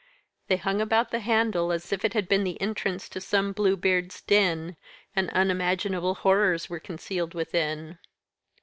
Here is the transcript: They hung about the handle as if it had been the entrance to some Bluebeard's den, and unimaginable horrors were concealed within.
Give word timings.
They 0.47 0.57
hung 0.57 0.81
about 0.81 1.11
the 1.11 1.19
handle 1.19 1.71
as 1.71 1.93
if 1.93 2.03
it 2.03 2.13
had 2.15 2.27
been 2.27 2.43
the 2.43 2.59
entrance 2.59 3.07
to 3.09 3.21
some 3.21 3.51
Bluebeard's 3.51 4.21
den, 4.23 4.75
and 5.15 5.29
unimaginable 5.29 6.15
horrors 6.15 6.67
were 6.67 6.79
concealed 6.79 7.35
within. 7.35 7.99